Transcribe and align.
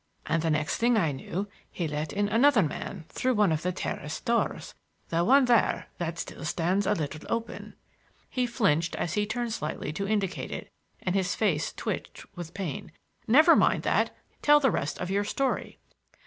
And 0.25 0.41
the 0.41 0.49
next 0.49 0.77
thing 0.77 0.97
I 0.97 1.11
knew 1.11 1.47
he 1.71 1.87
let 1.87 2.11
in 2.11 2.27
another 2.27 2.63
man 2.63 3.05
through 3.09 3.35
one 3.35 3.51
of 3.51 3.61
the 3.61 3.71
terrace 3.71 4.19
doors,—the 4.19 5.23
one 5.23 5.45
there 5.45 5.89
that 5.99 6.17
still 6.17 6.43
stands 6.43 6.87
a 6.87 6.93
little 6.95 7.21
open." 7.31 7.75
He 8.27 8.47
flinched 8.47 8.95
as 8.95 9.13
be 9.13 9.27
turned 9.27 9.53
slightly 9.53 9.93
to 9.93 10.07
indicate 10.07 10.49
it, 10.49 10.71
and 11.03 11.13
his 11.13 11.35
face 11.35 11.71
twitched 11.71 12.25
with 12.35 12.55
pain. 12.55 12.91
"Never 13.27 13.55
mind 13.55 13.83
that; 13.83 14.09
tell 14.41 14.59
the 14.59 14.71
rest 14.71 14.97
of 14.97 15.11
your 15.11 15.23
story." 15.23 15.77